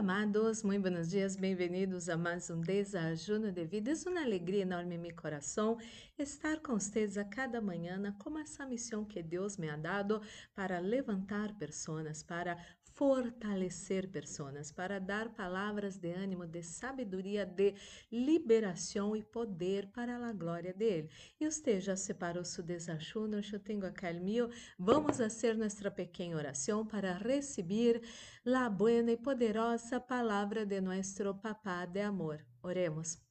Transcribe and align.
amados, 0.00 0.62
muito 0.62 0.80
buenos 0.80 1.10
dias, 1.10 1.36
bem-vindos 1.36 2.08
a 2.08 2.16
mais 2.16 2.48
um 2.48 2.62
Desajuno 2.62 3.52
de 3.52 3.66
Vida. 3.66 3.90
É 3.90 4.08
uma 4.08 4.22
alegria 4.22 4.62
enorme 4.62 4.94
em 4.94 4.98
meu 4.98 5.14
coração 5.14 5.76
estar 6.18 6.58
com 6.60 6.72
vocês 6.72 7.18
a 7.18 7.24
cada 7.24 7.60
manhã 7.60 8.00
com 8.18 8.38
essa 8.38 8.64
missão 8.64 9.04
que 9.04 9.22
Deus 9.22 9.58
me 9.58 9.68
ha 9.68 9.76
dado 9.76 10.22
para 10.54 10.78
levantar 10.78 11.52
pessoas, 11.58 12.22
para 12.22 12.56
fortalecer 13.00 14.06
pessoas, 14.10 14.70
para 14.70 15.00
dar 15.00 15.30
palavras 15.30 15.96
de 15.96 16.12
ânimo, 16.12 16.46
de 16.46 16.62
sabedoria, 16.62 17.46
de 17.46 17.74
liberação 18.12 19.16
e 19.16 19.22
poder 19.22 19.86
para 19.86 20.18
a 20.18 20.32
glória 20.34 20.74
dele. 20.74 21.08
E 21.40 21.50
você 21.50 21.80
já 21.80 21.96
separou 21.96 22.44
seu 22.44 22.62
desajuno? 22.62 23.40
Eu 23.40 23.58
tenho 23.58 23.86
acá 23.86 24.10
o 24.10 24.22
meu. 24.22 24.50
Vamos 24.78 25.16
fazer 25.16 25.56
nossa 25.56 25.90
pequena 25.90 26.36
oração 26.36 26.84
para 26.84 27.14
receber 27.14 28.02
a 28.44 28.68
buena 28.68 29.12
e 29.12 29.16
poderosa 29.16 29.98
palavra 29.98 30.66
de 30.66 30.78
nosso 30.82 31.34
Papá 31.36 31.86
de 31.86 32.02
amor. 32.02 32.44
Oremos. 32.62 33.29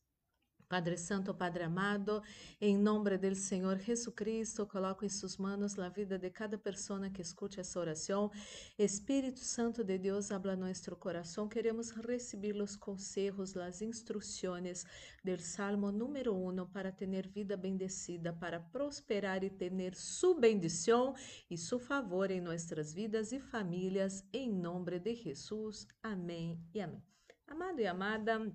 Padre 0.69 0.97
Santo, 0.97 1.33
Padre 1.33 1.63
amado, 1.63 2.21
em 2.61 2.77
nome 2.77 3.17
do 3.17 3.33
Senhor 3.33 3.79
Jesus 3.79 4.13
Cristo, 4.15 4.67
coloco 4.67 5.03
em 5.03 5.09
suas 5.09 5.35
mãos 5.35 5.79
a 5.79 5.89
vida 5.89 6.15
de 6.19 6.29
cada 6.29 6.59
pessoa 6.59 7.09
que 7.09 7.23
escute 7.23 7.59
essa 7.59 7.79
oração. 7.79 8.29
Espírito 8.77 9.39
Santo 9.39 9.83
de 9.83 9.97
Deus, 9.97 10.31
habla 10.31 10.55
nosso 10.55 10.95
coração. 10.95 11.49
Queremos 11.49 11.89
receber 11.89 12.55
os 12.61 12.75
conselhos, 12.75 13.57
as 13.57 13.81
instruções 13.81 14.85
do 15.23 15.41
Salmo 15.41 15.91
número 15.91 16.35
1 16.35 16.67
para 16.67 16.91
ter 16.91 17.27
vida 17.27 17.57
bendecida, 17.57 18.31
para 18.31 18.59
prosperar 18.59 19.43
e 19.43 19.49
ter 19.49 19.95
sua 19.95 20.39
bendição 20.39 21.15
e 21.49 21.57
seu 21.57 21.79
favor 21.79 22.29
em 22.29 22.41
nossas 22.41 22.93
vidas 22.93 23.31
e 23.31 23.39
famílias, 23.39 24.23
em 24.31 24.53
nome 24.53 24.99
de 24.99 25.15
Jesus. 25.15 25.87
Amém 26.03 26.63
e 26.75 26.79
amém. 26.79 27.03
Amado 27.47 27.79
e 27.81 27.87
amada, 27.87 28.53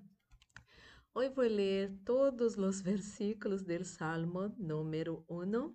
Hoy 1.17 1.29
voy 1.29 1.45
a 1.45 1.49
leer 1.49 1.91
todos 2.03 2.57
los 2.57 2.83
versículos 2.83 3.65
del 3.65 3.85
Salmo 3.85 4.53
número 4.57 5.23
1. 5.29 5.73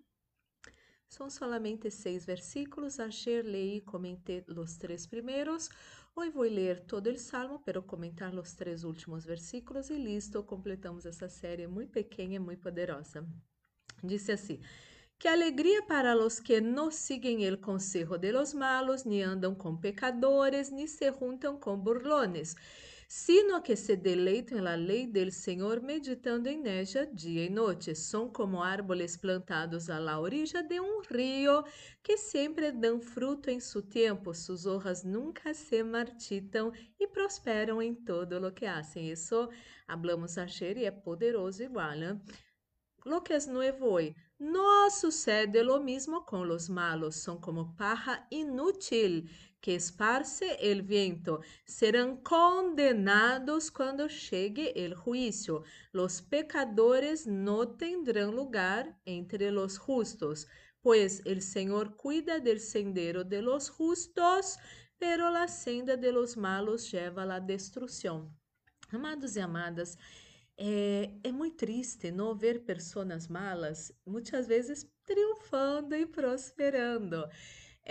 Son 1.09 1.31
solamente 1.31 1.91
seis 1.91 2.27
versículos. 2.27 3.01
Ayer 3.01 3.47
leí 3.47 3.81
comenté 3.81 4.45
los 4.49 4.77
tres 4.77 5.09
primeros. 5.09 5.71
Hoy 6.13 6.29
voy 6.29 6.51
a 6.51 6.53
leer 6.53 6.81
todo 6.81 7.09
el 7.09 7.19
Salmo, 7.19 7.63
pero 7.65 7.87
comentar 7.87 8.35
los 8.35 8.55
tres 8.55 8.85
últimos 8.85 9.25
versículos 9.25 9.91
y 9.91 9.97
listo, 9.97 10.45
completamos 10.45 11.07
essa 11.07 11.31
série 11.31 11.67
muito 11.67 11.91
pequena 11.91 12.35
e 12.35 12.39
muito 12.39 12.61
poderosa. 12.61 13.27
Disse 14.03 14.33
assim: 14.33 14.61
Que 15.19 15.27
alegria 15.27 15.81
para 15.87 16.15
los 16.15 16.39
que 16.39 16.61
no 16.61 16.91
siguen 16.91 17.41
el 17.41 17.63
consejo 17.63 18.19
de 18.19 18.31
los 18.31 18.53
malos, 18.53 19.07
ni 19.07 19.23
andam 19.23 19.55
com 19.55 19.75
pecadores, 19.75 20.71
ni 20.71 20.87
se 20.87 21.11
juntam 21.11 21.59
com 21.59 21.79
burlones 21.79 22.55
sino 23.13 23.61
que 23.61 23.75
se 23.75 23.97
deleitam 23.97 24.61
la 24.63 24.77
ley 24.77 25.05
del 25.05 25.33
Senhor, 25.33 25.83
meditando 25.83 26.49
en 26.49 26.65
ella 26.65 27.05
dia 27.07 27.45
e 27.45 27.51
noite. 27.51 27.93
São 27.93 28.31
como 28.31 28.63
árboles 28.63 29.17
plantados 29.17 29.91
à 29.91 29.99
la 29.99 30.21
orilla 30.21 30.63
de 30.63 30.79
um 30.79 31.01
rio, 31.01 31.65
que 32.05 32.17
sempre 32.17 32.71
dão 32.71 33.01
fruto 33.01 33.51
em 33.51 33.59
seu 33.59 33.83
tempo, 33.83 34.33
suas 34.33 34.65
hojas 34.65 35.03
nunca 35.03 35.53
se 35.53 35.83
marchitam 35.83 36.73
e 37.01 37.09
prosperam 37.09 37.83
em 37.83 37.97
todo 37.97 38.39
lo 38.39 38.53
que 38.53 38.65
hacen. 38.65 39.11
Isso 39.11 39.49
hablamos 39.89 40.39
ayer 40.39 40.77
e 40.79 40.85
é 40.85 40.93
poderoso 40.93 41.65
igual. 41.65 41.97
Né? 41.97 42.21
Lo 43.05 43.23
que 43.23 43.35
es 43.35 43.49
nuevo 43.49 43.91
hoy. 43.91 44.15
No 44.39 44.89
sucede 44.89 45.65
lo 45.65 45.81
mismo 45.81 46.25
con 46.25 46.47
los 46.47 46.71
malos, 46.71 47.17
son 47.17 47.41
como 47.41 47.75
paja 47.77 48.25
inútil 48.31 49.29
que 49.61 49.75
esparce 49.75 50.57
el 50.61 50.83
viento, 50.83 51.41
serán 51.65 52.17
condenados 52.23 53.71
cuando 53.71 54.09
llegue 54.09 54.73
el 54.85 54.95
juicio. 54.95 55.63
Los 55.93 56.23
pecadores 56.23 57.27
no 57.27 57.69
tendrán 57.69 58.35
lugar 58.35 58.99
entre 59.05 59.51
los 59.51 59.79
justos, 59.79 60.47
pues 60.81 61.23
el 61.27 61.43
Señor 61.43 61.97
cuida 61.97 62.41
del 62.41 62.61
sendero 62.61 63.23
de 63.25 63.43
los 63.43 63.69
justos, 63.69 64.59
pero 64.99 65.31
la 65.31 65.49
senda 65.49 65.97
de 65.97 66.13
los 66.13 66.37
malos 66.37 66.91
lleva 66.91 67.25
la 67.25 67.41
destrucción. 67.41 68.35
Amados 68.93 69.37
e 69.37 69.41
amadas, 69.41 69.97
é, 70.57 71.11
é, 71.23 71.33
muito 71.33 71.57
triste 71.57 72.11
não 72.11 72.37
ver 72.37 72.65
pessoas 72.65 73.29
malas 73.29 73.93
muitas 74.05 74.47
vezes 74.47 74.87
triunfando 75.05 75.95
e 75.95 76.05
prosperando. 76.05 77.27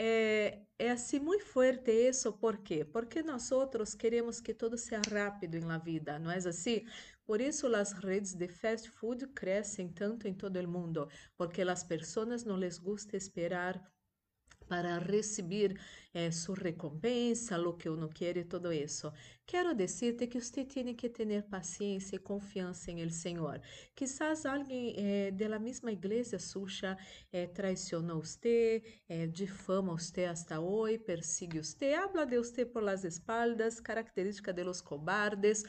É, 0.02 0.66
é 0.78 0.92
assim 0.92 1.20
muito 1.20 1.44
forte 1.46 1.92
isso, 1.92 2.32
por 2.38 2.60
quê? 2.60 2.86
Porque 2.86 3.22
nós 3.22 3.52
outros 3.52 3.94
queremos 3.94 4.40
que 4.40 4.54
tudo 4.54 4.78
seja 4.78 5.02
rápido 5.02 5.60
na 5.60 5.78
vida, 5.78 6.18
não 6.18 6.32
é 6.32 6.38
assim? 6.38 6.86
Por 7.26 7.42
isso 7.42 7.68
as 7.76 7.92
redes 7.92 8.34
de 8.34 8.48
fast 8.48 8.90
food 8.90 9.28
crescem 9.34 9.92
tanto 9.92 10.26
em 10.26 10.34
todo 10.34 10.56
o 10.56 10.68
mundo, 10.70 11.10
porque 11.36 11.64
as 11.64 11.84
pessoas 11.84 12.46
não 12.46 12.56
les 12.56 12.78
gusta 12.78 13.18
esperar 13.18 13.92
para 14.70 15.00
receber 15.00 15.76
eh, 16.14 16.32
sua 16.32 16.56
recompensa, 16.56 17.60
o 17.60 17.74
que 17.74 17.90
uno 17.90 18.10
e 18.20 18.44
todo 18.44 18.72
isso. 18.72 19.12
Quero 19.46 19.74
dizer-te 19.74 20.28
que 20.28 20.40
você 20.40 20.64
tem 20.64 20.96
que 20.96 21.10
ter 21.10 21.44
paciência 21.44 22.16
e 22.16 22.20
confiança 22.20 22.92
em 22.92 23.02
el 23.02 23.10
Senhor. 23.10 23.60
Quizás 23.96 24.46
alguém 24.46 24.94
eh, 24.96 25.32
de 25.32 25.48
la 25.48 25.60
mesma 25.60 25.92
igreja 25.92 26.38
suya 26.38 26.96
eh, 27.32 27.48
traicionou 27.48 28.24
você, 28.24 28.84
eh, 29.10 29.28
difama 29.28 29.94
você 29.94 30.26
hasta 30.26 30.60
hoje, 30.60 31.00
persigue 31.00 31.64
você, 31.64 31.94
habla 31.96 32.26
de 32.26 32.38
você 32.38 32.64
por 32.66 32.84
las 32.84 33.04
espaldas, 33.04 33.80
característica 33.82 34.54
de 34.54 34.64
los 34.64 34.82
cobardes. 34.82 35.64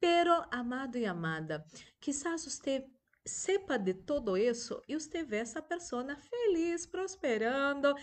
Pero, 0.00 0.44
amado 0.50 0.98
e 0.98 1.06
amada, 1.06 1.64
quizás 2.00 2.44
você 2.44 2.86
sepa 3.26 3.78
de 3.78 3.94
todo 3.94 4.36
isso 4.36 4.82
e 4.86 4.94
você 4.94 5.24
vê 5.24 5.38
essa 5.38 5.62
pessoa 5.62 6.16
feliz, 6.16 6.84
prosperando, 6.84 7.94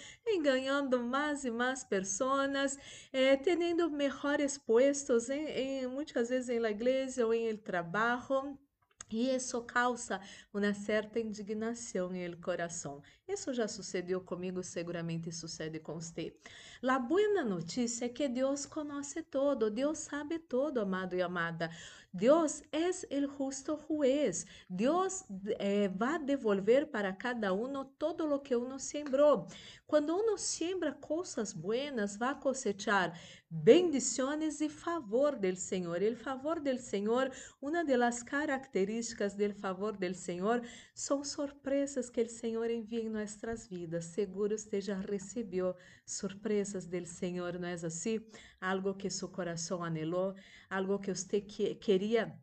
ganhando 0.41 0.99
mais 0.99 1.45
e 1.45 1.51
mais 1.51 1.83
pessoas, 1.83 2.77
eh, 3.13 3.37
tendo 3.37 3.89
melhores 3.91 4.57
puestos, 4.57 5.29
em, 5.29 5.45
em, 5.45 5.87
muitas 5.87 6.29
vezes 6.29 6.59
na 6.59 6.71
igreja 6.71 7.25
ou 7.25 7.33
em 7.33 7.55
trabalho. 7.55 8.57
E 9.11 9.29
isso 9.35 9.61
causa 9.63 10.21
uma 10.53 10.73
certa 10.73 11.19
indignação 11.19 12.09
no 12.09 12.37
coração. 12.37 13.03
Isso 13.27 13.53
já 13.53 13.67
sucedeu 13.67 14.21
comigo, 14.21 14.63
seguramente 14.63 15.31
sucede 15.33 15.79
com 15.79 15.95
você. 15.95 16.33
A 16.81 16.97
boa 16.97 17.43
notícia 17.43 18.05
é 18.05 18.09
que 18.09 18.29
Deus 18.29 18.65
conhece 18.65 19.21
todo, 19.21 19.69
Deus 19.69 19.99
sabe 19.99 20.39
todo, 20.39 20.79
amado 20.79 21.13
e 21.13 21.21
amada. 21.21 21.69
Deus 22.13 22.61
é 22.71 22.89
o 23.19 23.37
justo 23.37 23.79
juez. 23.87 24.45
Deus 24.69 25.23
eh, 25.59 25.87
vai 25.87 26.19
devolver 26.19 26.87
para 26.87 27.13
cada 27.13 27.53
um 27.53 27.85
todo 27.85 28.33
o 28.33 28.39
que 28.39 28.55
uno 28.55 28.77
sembrou. 28.79 29.47
Quando 29.87 30.15
uno 30.15 30.37
siembra 30.37 30.91
coisas 30.93 31.53
buenas, 31.53 32.17
vai 32.17 32.37
cosechar 32.39 33.17
bendições 33.49 34.61
e 34.61 34.69
favor 34.69 35.35
del 35.37 35.55
Senhor. 35.55 36.01
O 36.01 36.15
favor 36.15 36.59
del 36.59 36.79
Senhor, 36.79 37.31
uma 37.61 37.83
das 37.83 38.23
características 38.23 39.33
del 39.35 39.53
favor 39.53 39.97
del 39.97 40.15
Senhor, 40.15 40.61
são 40.93 41.23
surpresas 41.23 42.09
que 42.09 42.21
o 42.21 42.29
Senhor 42.29 42.69
envia 42.69 43.01
em 43.01 43.09
nossas 43.09 43.67
vidas. 43.67 44.05
Seguro 44.05 44.53
esteja 44.53 44.95
recebeu 44.95 45.75
surpresas 46.05 46.85
del 46.85 47.05
Senhor, 47.05 47.59
não 47.59 47.67
é 47.67 47.73
assim? 47.73 48.21
Algo 48.59 48.93
que 48.93 49.09
seu 49.09 49.27
coração 49.27 49.83
anelou, 49.83 50.35
algo 50.71 50.99
que 50.99 51.13
você 51.13 51.41
queria 51.41 52.33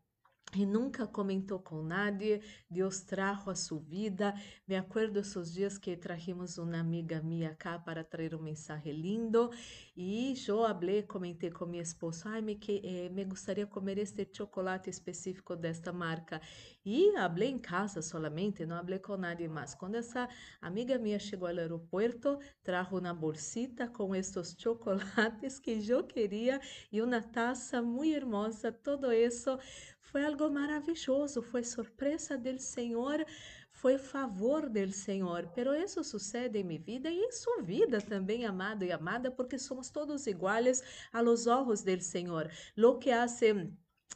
e 0.54 0.64
nunca 0.64 1.06
comentou 1.06 1.58
com 1.58 1.82
nadie, 1.82 2.40
Deus 2.70 3.00
trajo 3.02 3.50
a 3.50 3.54
sua 3.54 3.78
vida. 3.80 4.34
Me 4.66 4.76
acuerdo 4.76 5.18
esses 5.20 5.52
dias 5.52 5.76
que 5.76 5.96
trajimos 5.96 6.56
uma 6.56 6.78
amiga 6.78 7.20
minha 7.20 7.54
cá 7.54 7.78
para 7.78 8.02
trazer 8.02 8.34
um 8.34 8.40
mensagem 8.42 8.92
lindo 8.92 9.50
e 9.94 10.34
eu 10.46 10.62
falei, 10.62 11.02
comentei 11.02 11.50
com 11.50 11.66
minha 11.66 11.82
esposa, 11.82 12.30
ai, 12.30 12.40
me, 12.40 12.54
que, 12.54 12.80
eh, 12.82 13.08
me 13.10 13.26
comer 13.66 13.98
este 13.98 14.26
chocolate 14.32 14.88
específico 14.88 15.54
desta 15.54 15.92
marca. 15.92 16.40
E 16.84 17.12
falei 17.12 17.50
em 17.50 17.58
casa 17.58 18.00
solamente, 18.00 18.64
não 18.64 18.78
falei 18.78 18.98
com 18.98 19.16
nadie 19.16 19.48
mais. 19.48 19.74
Quando 19.74 19.96
essa 19.96 20.28
amiga 20.62 20.98
minha 20.98 21.18
chegou 21.18 21.46
ao 21.46 21.56
aeroporto, 21.56 22.38
trajo 22.62 22.96
uma 22.96 23.12
bolsita 23.12 23.86
com 23.88 24.14
estes 24.14 24.56
chocolates 24.58 25.58
que 25.58 25.78
eu 25.86 26.04
queria 26.04 26.58
e 26.90 27.02
uma 27.02 27.20
taça 27.20 27.82
muito 27.82 28.16
hermosa, 28.16 28.72
todo 28.72 29.12
isso 29.12 29.58
foi 30.10 30.24
algo 30.24 30.50
maravilhoso, 30.50 31.42
foi 31.42 31.62
surpresa 31.62 32.36
do 32.38 32.58
Senhor, 32.58 33.24
foi 33.70 33.98
favor 33.98 34.68
do 34.68 34.90
Senhor. 34.90 35.50
Pero 35.54 35.74
isso 35.74 36.02
sucede 36.02 36.58
em 36.58 36.64
minha 36.64 36.80
vida 36.80 37.10
e 37.10 37.18
em 37.18 37.32
sua 37.32 37.62
vida 37.62 38.00
também, 38.00 38.44
amado 38.46 38.84
e 38.84 38.90
amada, 38.90 39.30
porque 39.30 39.58
somos 39.58 39.90
todos 39.90 40.26
iguais 40.26 40.82
a 41.12 41.20
los 41.20 41.46
ojos 41.46 41.82
do 41.82 42.00
Senhor. 42.00 42.50
Lo 42.76 42.98
que 42.98 43.10
hace 43.10 43.70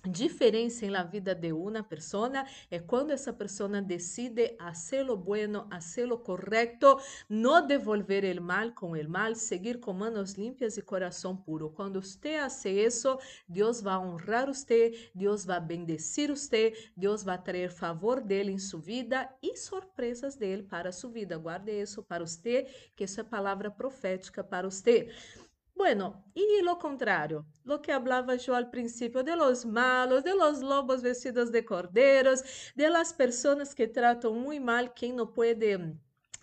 diferença 0.08 0.86
na 0.86 1.04
vida 1.04 1.34
de 1.34 1.52
uma 1.52 1.82
pessoa 1.82 2.44
é 2.70 2.78
quando 2.78 3.10
essa 3.10 3.32
pessoa 3.32 3.80
decide 3.80 4.56
hacer 4.58 5.04
lo 5.04 5.16
bueno, 5.16 5.66
hacer 5.70 6.06
lo 6.06 6.18
correcto, 6.18 6.98
não 7.28 7.66
devolver 7.66 8.24
el 8.24 8.40
mal 8.40 8.74
com 8.74 8.96
el 8.96 9.08
mal, 9.08 9.34
seguir 9.34 9.78
com 9.78 9.92
manos 9.92 10.34
limpias 10.34 10.76
e 10.76 10.82
coração 10.82 11.36
puro. 11.36 11.70
Quando 11.70 12.02
você 12.02 12.36
hace 12.36 12.70
isso, 12.70 13.18
Deus 13.48 13.80
vai 13.80 13.96
honrar 13.96 14.46
você, 14.46 15.10
Deus 15.14 15.44
vai 15.44 15.60
bendecir 15.60 16.30
você, 16.30 16.72
Deus 16.96 17.22
vai 17.22 17.40
trazer 17.40 17.70
favor 17.70 18.20
dele 18.20 18.52
em 18.52 18.58
sua 18.58 18.80
vida 18.80 19.28
e 19.42 19.56
surpresas 19.56 20.36
dele 20.36 20.62
para 20.62 20.92
sua 20.92 21.10
vida. 21.10 21.36
Guarde 21.36 21.72
isso 21.72 22.02
para 22.02 22.24
você, 22.26 22.66
que 22.96 23.04
isso 23.04 23.20
é 23.20 23.24
palavra 23.24 23.70
profética 23.70 24.42
para 24.42 24.68
você. 24.68 25.10
Bueno, 25.82 26.24
y 26.32 26.62
lo 26.62 26.78
contrario, 26.78 27.44
lo 27.64 27.82
que 27.82 27.90
hablaba 27.90 28.36
yo 28.36 28.54
al 28.54 28.70
principio 28.70 29.24
de 29.24 29.34
los 29.34 29.66
malos, 29.66 30.22
de 30.22 30.32
los 30.32 30.60
lobos 30.60 31.02
vestidos 31.02 31.50
de 31.50 31.64
corderos, 31.64 32.44
de 32.76 32.88
las 32.88 33.12
personas 33.12 33.74
que 33.74 33.88
tratan 33.88 34.32
muy 34.38 34.60
mal 34.60 34.94
quien 34.94 35.16
no 35.16 35.32
puede 35.32 35.76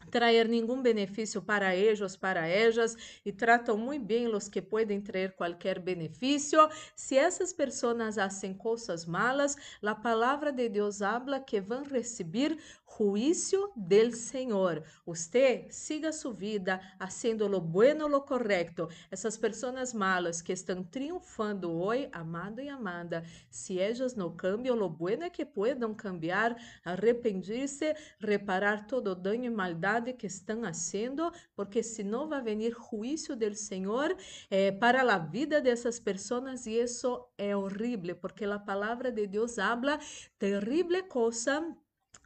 trazer 0.10 0.48
nenhum 0.48 0.82
benefício 0.82 1.42
para 1.42 1.76
eles, 1.76 2.16
para 2.16 2.48
elas, 2.48 2.96
e 3.26 3.32
tratam 3.32 3.78
muito 3.78 4.06
bem 4.06 4.28
os 4.28 4.50
que 4.50 4.62
podem 4.62 5.00
trazer 5.00 5.34
qualquer 5.34 5.80
benefício. 5.80 6.60
Se 6.96 7.18
essas 7.18 7.54
pessoas 7.54 8.16
fazem 8.16 8.54
coisas 8.54 9.06
malas, 9.06 9.56
a 9.84 9.96
palavra 9.96 10.52
de 10.52 10.70
Deus 10.70 11.02
habla 11.02 11.40
que 11.40 11.60
vão 11.62 11.84
receber 11.84 12.58
juízo 12.98 13.72
del 13.76 14.14
Senhor. 14.14 14.84
Você 15.06 15.68
siga 15.70 16.12
sua 16.12 16.34
vida 16.34 16.82
haciendo 17.00 17.48
lo 17.48 17.62
bueno, 17.62 18.08
lo 18.08 18.26
correcto. 18.26 18.90
Essas 19.12 19.38
pessoas 19.38 19.94
malas 19.94 20.42
que 20.42 20.52
estão 20.52 20.84
triunfando 20.84 21.72
hoje, 21.72 22.10
amado 22.12 22.62
e 22.62 22.68
amada, 22.68 23.24
se 23.50 23.80
elas 23.80 24.16
não 24.16 24.36
cambiam, 24.36 24.76
lo 24.76 24.90
bueno 24.90 25.30
que 25.32 25.46
puedan 25.46 25.94
cambiar, 25.94 26.56
arrepentir-se, 26.84 27.96
reparar 28.20 28.88
todo 28.88 29.12
o 29.12 29.16
dano 29.16 29.46
e 29.46 29.50
maldade 29.50 29.99
que 30.14 30.28
estão 30.28 30.64
fazendo, 30.64 31.32
porque 31.56 31.84
senão 31.84 32.28
vai 32.28 32.42
venir 32.42 32.74
juízo 32.90 33.36
del 33.36 33.56
Senhor 33.56 34.16
eh, 34.50 34.72
para 34.72 35.02
a 35.02 35.18
vida 35.18 35.62
dessas 35.62 36.00
pessoas 36.00 36.66
e 36.66 36.80
isso 36.80 37.28
é 37.38 37.56
horrível, 37.56 38.16
porque 38.16 38.46
a 38.46 38.60
palavra 38.60 39.12
de 39.12 39.28
Deus 39.28 39.58
habla 39.60 40.00
terrible 40.38 41.04
coisa 41.04 41.76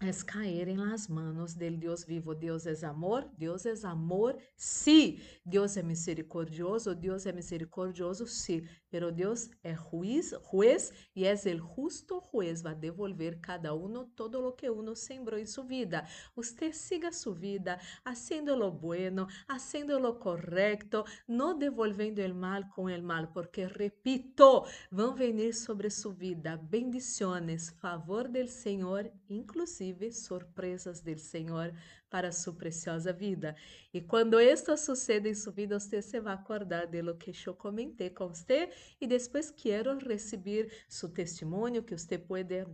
es 0.08 0.24
caer 0.24 0.70
en 0.70 0.90
las 0.90 1.10
manos 1.10 1.58
del 1.58 1.80
Dios 1.80 2.06
vivo. 2.06 2.36
Deus 2.36 2.66
é 2.66 2.86
amor, 2.86 3.30
Deus 3.38 3.66
é 3.66 3.74
amor, 3.86 4.38
sí. 4.56 5.22
Deus 5.46 5.78
é 5.78 5.84
misericordioso, 5.84 6.94
Deus 6.96 7.26
é 7.26 7.32
misericordioso, 7.32 8.28
sí. 8.28 8.68
Pero 8.90 9.12
Deus 9.12 9.50
é 9.64 9.76
juiz, 9.76 10.36
juez 10.52 10.92
e 11.16 11.26
é 11.26 11.34
el 11.46 11.60
justo 11.60 12.20
juez. 12.20 12.62
Vai 12.62 12.76
devolver 12.76 13.40
cada 13.40 13.74
um 13.74 14.06
todo 14.16 14.40
lo 14.40 14.54
que 14.54 14.70
uno 14.70 14.96
sembrou 14.96 15.40
em 15.40 15.46
sua 15.46 15.64
vida. 15.64 16.06
Você 16.36 16.74
siga 16.74 17.12
sua 17.12 17.34
vida, 17.34 17.80
haciendo 18.04 18.56
lo 18.56 18.72
bueno, 18.72 19.28
haciendo 19.48 20.00
lo 20.00 20.20
correcto, 20.20 21.06
não 21.28 21.58
devolvendo 21.58 22.20
el 22.20 22.34
mal 22.34 22.70
com 22.70 22.90
el 22.90 23.02
mal, 23.02 23.32
porque 23.32 23.66
repito, 23.66 24.66
vão 24.92 25.16
venir 25.16 25.54
sobre 25.54 25.90
sua 25.90 26.14
vida 26.14 26.58
bendiciones, 26.58 27.70
favor 27.70 28.28
del 28.28 28.50
Senhor, 28.50 29.12
inclusive 29.30 29.93
surpresas 30.12 31.02
do 31.02 31.18
Senhor 31.18 31.74
para 32.10 32.32
sua 32.32 32.54
preciosa 32.54 33.12
vida. 33.12 33.56
E 33.94 34.02
quando 34.02 34.40
isto 34.40 34.76
sucede 34.78 35.30
em 35.30 35.34
sua 35.34 35.54
vida, 35.54 35.80
você 35.80 36.02
se 36.02 36.20
vai 36.20 36.34
acordar 36.34 36.88
de 36.88 37.02
lo 37.02 37.16
que 37.16 37.32
eu 37.46 37.54
comentei 37.54 38.10
com 38.10 38.28
você 38.28 38.70
e 39.00 39.08
depois 39.08 39.52
quero 39.52 39.98
receber 39.98 40.72
seu 40.88 41.10
testemunho 41.10 41.84
que 41.84 41.98
você 41.98 42.18
pode 42.18 42.66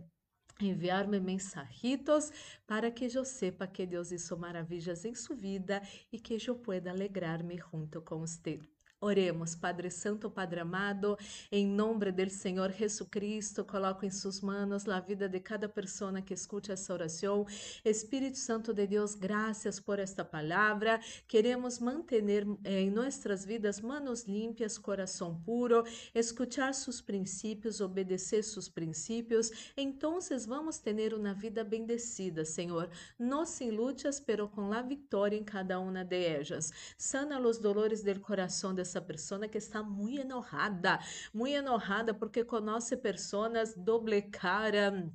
enviar-me 0.60 1.18
mensajitos 1.20 2.30
para 2.66 2.90
que 2.90 3.06
eu 3.14 3.24
sepa 3.24 3.66
que 3.66 3.86
Deus 3.86 4.12
hizo 4.12 4.36
maravilhas 4.36 5.04
em 5.04 5.14
sua 5.14 5.36
vida 5.36 5.82
e 6.12 6.18
que 6.18 6.38
eu 6.46 6.54
pueda 6.56 6.90
alegrar-me 6.90 7.56
junto 7.56 8.02
com 8.02 8.18
você. 8.18 8.60
Oremos, 9.02 9.54
Padre 9.54 9.88
Santo, 9.90 10.30
Padre 10.30 10.60
amado, 10.60 11.16
em 11.50 11.66
nome 11.66 12.12
do 12.12 12.28
Senhor 12.28 12.70
Jesus 12.70 13.08
Cristo, 13.10 13.64
coloco 13.64 14.04
em 14.04 14.10
suas 14.10 14.42
mãos 14.42 14.86
a 14.86 15.00
vida 15.00 15.26
de 15.26 15.40
cada 15.40 15.66
pessoa 15.70 16.20
que 16.20 16.34
escute 16.34 16.70
essa 16.70 16.92
oração. 16.92 17.46
Espírito 17.82 18.36
Santo 18.36 18.74
de 18.74 18.86
Deus, 18.86 19.14
graças 19.14 19.80
por 19.80 19.98
esta 19.98 20.22
palavra. 20.22 21.00
Queremos 21.26 21.78
manter 21.78 22.22
eh, 22.62 22.82
em 22.82 22.90
nossas 22.90 23.42
vidas 23.42 23.80
manos 23.80 24.24
limpas, 24.24 24.76
coração 24.76 25.34
puro, 25.46 25.82
escutar 26.14 26.74
seus 26.74 27.00
princípios, 27.00 27.80
obedecer 27.80 28.44
seus 28.44 28.68
princípios. 28.68 29.72
Então, 29.78 30.18
vamos 30.46 30.76
ter 30.76 31.14
uma 31.14 31.32
vida 31.32 31.64
bendecida, 31.64 32.44
Senhor. 32.44 32.90
Não 33.18 33.46
sem 33.46 33.70
lutas, 33.70 34.20
pero 34.20 34.46
com 34.46 34.74
a 34.74 34.82
vitória 34.82 35.38
em 35.38 35.44
cada 35.44 35.80
uma 35.80 36.04
de 36.04 36.22
elas. 36.22 36.70
Sana 36.98 37.40
os 37.40 37.56
dolores 37.56 38.02
do 38.02 38.20
coração 38.20 38.74
de 38.74 38.89
essa 38.90 39.00
pessoa 39.00 39.46
que 39.48 39.58
está 39.58 39.82
muito 39.82 40.20
enojada, 40.20 40.98
muito 41.32 41.54
enojada 41.54 42.12
porque 42.12 42.44
conhece 42.44 42.96
pessoas 42.96 43.74
doble 43.76 44.22
cara 44.22 45.08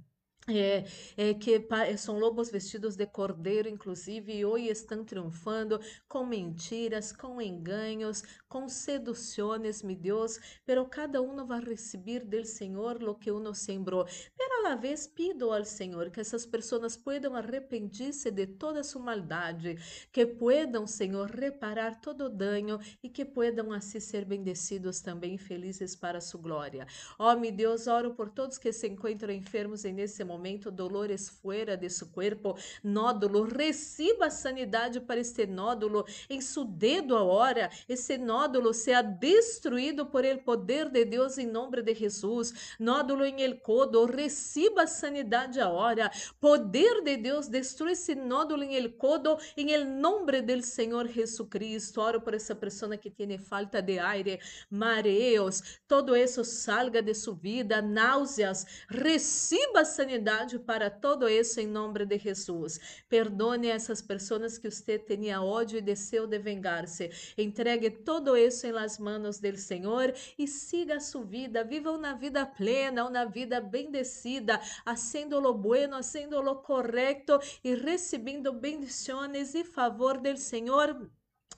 é, 0.48 0.86
é, 1.18 1.34
que 1.34 1.66
são 1.98 2.20
lobos 2.20 2.52
vestidos 2.52 2.96
de 2.96 3.08
cordeiro, 3.08 3.68
inclusive, 3.68 4.32
e 4.32 4.46
hoje 4.46 4.68
estão 4.68 5.04
triunfando 5.04 5.80
com 6.08 6.24
mentiras, 6.24 7.12
com 7.12 7.42
enganos, 7.42 8.24
com 8.48 8.70
seduções, 8.70 9.82
meu 9.82 9.96
Deus, 9.96 10.40
pero 10.64 10.86
cada 10.86 11.20
um 11.20 11.44
vai 11.48 11.62
receber 11.62 12.24
do 12.24 12.46
Senhor 12.46 13.02
lo 13.02 13.16
que 13.16 13.32
uno 13.32 13.56
sembrou. 13.56 14.06
Pero 14.38 14.60
a 14.60 14.70
la 14.70 14.76
vez 14.76 15.08
pido 15.08 15.52
ao 15.52 15.66
Senhor 15.66 16.12
que 16.12 16.22
essas 16.22 16.46
pessoas 16.46 16.96
puedan 16.96 17.36
arrepentir-se 17.36 18.30
de 18.30 18.46
toda 18.46 18.84
sua 18.84 19.02
maldade, 19.02 19.78
que 20.12 20.28
puedan, 20.28 20.86
Senhor, 20.86 21.32
reparar 21.32 22.00
todo 22.00 22.26
o 22.26 22.30
dano 22.30 22.80
e 23.02 23.10
que 23.10 23.26
puedan 23.26 23.76
assim 23.76 24.00
ser 24.00 24.26
bendecidos 24.26 25.02
também, 25.02 25.40
felizes 25.40 25.96
para 25.96 26.22
sua 26.22 26.42
glória. 26.42 26.86
Oh, 27.18 27.36
meu 27.36 27.52
Deus, 27.52 27.88
oro 27.88 28.14
por 28.14 28.30
todos 28.30 28.60
que 28.60 28.72
se 28.72 28.88
encontram 28.88 29.34
enfermos 29.34 29.84
nesse 29.84 30.24
momento 30.24 30.35
momento, 30.36 30.70
dolores 30.70 31.30
fuera 31.30 31.78
de 31.78 31.90
su 31.90 32.12
cuerpo, 32.12 32.58
nódulo, 32.84 33.44
receba 33.44 34.30
sanidade 34.30 35.00
para 35.00 35.20
este 35.20 35.48
nódulo 35.48 36.06
em 36.30 36.42
seu 36.42 36.66
dedo 36.66 37.18
agora, 37.18 37.70
esse 37.88 38.18
nódulo 38.18 38.74
seja 38.74 39.02
destruído 39.02 40.06
por 40.06 40.26
el 40.26 40.40
poder 40.40 40.90
de 40.90 41.06
Deus 41.06 41.38
em 41.38 41.48
nome 41.48 41.82
de 41.82 41.96
Jesus, 41.96 42.76
nódulo 42.80 43.24
em 43.26 43.42
el 43.42 43.62
codo, 43.62 44.06
receba 44.06 44.86
sanidade 44.86 45.60
agora, 45.62 46.12
poder 46.40 47.02
de 47.02 47.16
Deus, 47.18 47.48
destrui 47.48 47.94
esse 47.94 48.14
nódulo 48.14 48.64
em 48.64 48.76
el 48.76 48.98
codo, 48.98 49.38
em 49.56 49.72
el 49.72 49.86
nome 49.86 50.42
del 50.42 50.64
Senhor 50.64 51.08
Jesucristo, 51.08 52.02
oro 52.02 52.20
por 52.22 52.34
essa 52.34 52.56
pessoa 52.56 52.98
que 52.98 53.10
tem 53.10 53.38
falta 53.38 53.82
de 53.82 53.98
aire, 54.00 54.40
mareos, 54.70 55.80
todo 55.88 56.16
isso 56.16 56.44
salga 56.44 57.02
de 57.02 57.14
sua 57.14 57.36
vida, 57.36 57.82
náuseas, 57.82 58.66
receba 58.90 59.86
sanidade 59.86 60.25
para 60.66 60.90
todo 60.90 61.30
isso 61.30 61.60
em 61.60 61.68
nome 61.68 62.06
de 62.06 62.18
Jesus. 62.18 62.80
Perdone 63.08 63.68
essas 63.68 64.02
pessoas 64.02 64.58
que 64.58 64.70
você 64.70 64.98
tinha 64.98 65.42
ódio 65.42 65.78
e 65.78 65.82
desejo 65.82 66.28
de 66.28 66.40
vengar-se. 66.40 67.10
Entregue 67.38 67.90
todo 67.90 68.36
isso 68.36 68.66
em 68.68 68.72
las 68.72 68.98
manos 68.98 69.40
do 69.40 69.58
Senhor 69.58 70.14
e 70.38 70.48
siga 70.48 70.98
a 70.98 71.00
sua 71.00 71.24
vida. 71.24 71.64
Viva 71.64 71.92
uma 71.92 72.14
vida 72.14 72.46
plena, 72.46 73.08
uma 73.08 73.26
vida 73.26 73.62
bendecida, 73.62 74.60
haciendo 74.86 75.40
lo 75.40 75.54
bueno, 75.54 75.96
haciendo 75.98 76.42
lo 76.42 76.62
correcto 76.62 77.40
e 77.64 77.76
recebendo 77.76 78.54
bendições 78.54 79.56
e 79.56 79.64
favor 79.64 80.18
do 80.18 80.36
Senhor 80.38 81.10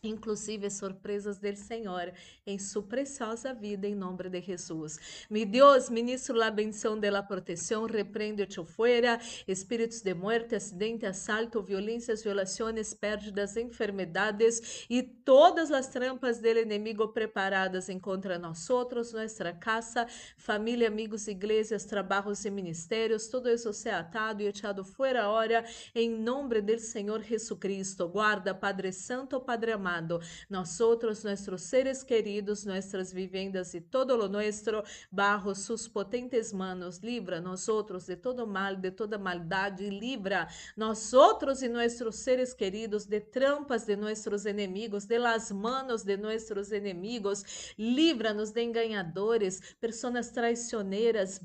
inclusive 0.04 0.70
surpresas 0.70 1.38
do 1.38 1.56
Senhor 1.56 2.14
em 2.46 2.58
sua 2.60 2.84
preciosa 2.84 3.54
vida 3.54 3.88
em 3.88 3.96
nome 3.96 4.30
de 4.30 4.42
Jesus. 4.42 5.26
Mi 5.30 5.46
Deus, 5.46 5.90
ministro 5.90 6.36
la 6.36 6.52
bendição 6.52 7.00
de 7.00 7.10
la 7.10 7.24
proteção, 7.24 7.86
repreende-te 7.86 8.64
fuera, 8.66 9.20
espíritos 9.48 10.02
de 10.02 10.14
muerte, 10.14 10.56
acidente, 10.56 11.06
assalto, 11.06 11.62
violências, 11.62 12.24
violações, 12.24 12.94
pérdidas, 12.94 13.58
enfermedades 13.58 14.86
e 14.90 15.02
todas 15.04 15.72
as 15.72 15.88
trampas 15.88 16.40
do 16.40 16.48
inimigo 16.48 17.10
preparadas 17.10 17.90
em 17.90 18.00
contra 18.00 18.40
nós 18.40 18.70
outros, 18.70 19.14
nossa 19.14 19.54
casa, 19.54 20.08
família, 20.38 20.88
amigos, 20.88 21.28
igrejas, 21.28 21.86
trabalhos 21.86 22.46
e 22.46 22.50
ministérios, 22.50 23.28
tudo 23.28 23.50
isso 23.50 23.72
se 23.74 23.90
atado 23.90 24.42
e 24.42 24.48
echado 24.48 24.84
fuera 24.84 25.24
ahora 25.24 25.66
em 25.94 26.10
nome 26.10 26.62
do 26.62 26.80
Senhor 26.80 27.22
Jesucristo. 27.24 28.08
Guarda, 28.08 28.54
Padre 28.54 28.92
Santo, 28.92 29.40
Padre 29.40 29.77
amado. 29.78 30.20
Nosotros, 30.50 31.24
nuestros 31.24 31.62
seres 31.62 32.04
queridos, 32.04 32.66
nuestras 32.66 33.14
viviendas 33.14 33.74
y 33.74 33.82
todo 33.82 34.18
lo 34.18 34.28
nuestro, 34.28 34.84
bajo 35.10 35.56
sus 35.56 35.88
potentes 35.88 36.54
manos, 36.54 37.02
libra 37.02 37.40
nosotros 37.40 38.06
de 38.06 38.18
todo 38.18 38.46
mal, 38.46 38.82
de 38.82 38.92
toda 38.92 39.18
maldade, 39.18 39.88
y 39.88 39.92
libra 39.92 40.48
nosotros 40.76 41.64
y 41.64 41.70
nuestros 41.70 42.16
seres 42.18 42.54
queridos 42.54 43.08
de 43.08 43.22
trampas 43.22 43.86
de 43.86 43.98
nuestros 43.98 44.46
enemigos, 44.46 45.08
de 45.08 45.20
las 45.20 45.52
manos 45.52 46.04
de 46.06 46.18
nuestros 46.18 46.72
enemigos, 46.72 47.46
líbranos 47.78 48.54
de 48.54 48.64
engañadores, 48.64 49.62
personas 49.80 50.32
traicioneras, 50.32 51.42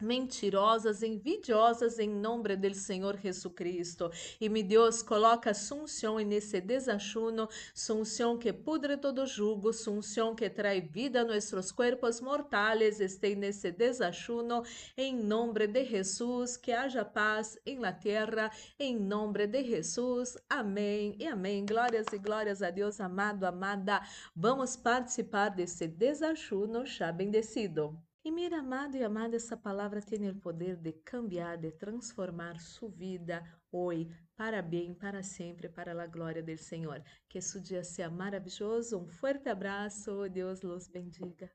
mentirosas, 0.00 1.02
envidiosas 1.02 1.98
em 1.98 2.08
nome 2.08 2.56
do 2.56 2.74
Senhor 2.74 3.18
Jesucristo. 3.18 4.10
E 4.40 4.48
me 4.48 4.62
Deus 4.62 5.02
coloca 5.02 5.54
sunção 5.54 6.18
nesse 6.18 6.60
desachuno, 6.60 7.48
sunção 7.74 8.38
que 8.38 8.52
pudre 8.52 8.96
todo 8.96 9.26
jugo, 9.26 9.72
sunção 9.72 10.34
que 10.34 10.48
trai 10.48 10.80
vida 10.80 11.20
a 11.20 11.24
nossos 11.24 11.72
corpos 11.72 12.20
mortais, 12.20 13.00
este 13.00 13.34
nesse 13.34 13.70
desachuno, 13.70 14.62
em 14.96 15.14
nome 15.14 15.66
de 15.66 15.84
Jesus, 15.84 16.56
que 16.56 16.72
haja 16.72 17.04
paz 17.04 17.58
em 17.66 17.78
la 17.78 17.92
terra, 17.92 18.50
em 18.78 18.96
nome 18.96 19.46
de 19.46 19.64
Jesus. 19.64 20.36
Amém 20.48 21.16
e 21.18 21.26
amém. 21.26 21.64
Glórias 21.64 22.06
e 22.12 22.18
glórias 22.18 22.62
a 22.62 22.70
Deus, 22.70 23.00
amado, 23.00 23.44
amada. 23.44 24.02
Vamos 24.34 24.76
participar 24.76 25.50
desse 25.50 25.86
desachuno 25.86 26.86
já 26.86 27.12
bendecido. 27.12 28.07
E 28.28 28.30
mira, 28.30 28.58
amado 28.58 28.94
e 28.94 29.02
amada, 29.02 29.36
essa 29.36 29.56
palavra 29.56 30.02
tem 30.02 30.28
o 30.28 30.34
poder 30.34 30.76
de 30.76 30.92
cambiar, 30.92 31.56
de 31.56 31.72
transformar 31.72 32.60
sua 32.60 32.90
vida 32.90 33.42
hoje, 33.72 34.06
para 34.36 34.60
bem, 34.60 34.92
para 34.92 35.22
sempre, 35.22 35.66
para 35.66 36.02
a 36.02 36.06
glória 36.06 36.42
do 36.42 36.54
Senhor. 36.58 37.02
Que 37.26 37.38
esse 37.38 37.58
dia 37.58 37.82
seja 37.82 38.10
maravilhoso. 38.10 38.98
Um 38.98 39.08
forte 39.08 39.48
abraço. 39.48 40.28
Deus 40.28 40.60
los 40.60 40.88
bendiga. 40.88 41.50